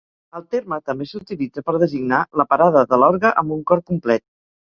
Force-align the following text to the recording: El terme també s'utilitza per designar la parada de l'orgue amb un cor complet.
El 0.37 0.43
terme 0.53 0.77
també 0.89 1.05
s'utilitza 1.09 1.63
per 1.67 1.75
designar 1.83 2.21
la 2.41 2.47
parada 2.53 2.85
de 2.95 3.01
l'orgue 3.03 3.35
amb 3.43 3.57
un 3.57 3.63
cor 3.73 3.85
complet. 3.93 4.27